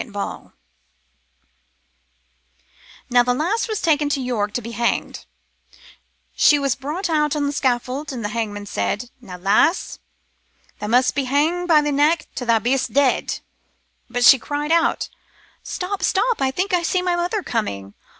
[0.01, 0.53] ^]"
[3.11, 5.27] Now t* lass was taken to York to be hanged;
[6.33, 9.99] she was brought out on t' scaffold, and t' hangman said, * Now, lass,
[10.79, 13.41] tha' must hang by thy neck till tha' be'st dead/
[14.09, 15.07] But she cried out:
[15.39, 17.93] * Stop, stop, I think I see my mother coming